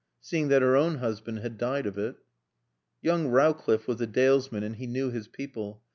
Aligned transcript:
Seeing 0.19 0.47
that 0.47 0.63
her 0.63 0.75
own 0.75 0.95
husband 0.95 1.41
had 1.41 1.59
died 1.59 1.85
of 1.85 1.95
it. 1.95 2.15
Young 3.03 3.27
Rowcliffe 3.27 3.87
was 3.87 4.01
a 4.01 4.07
dalesman 4.07 4.63
and 4.63 4.77
he 4.77 4.87
knew 4.87 5.11
his 5.11 5.27
people. 5.27 5.83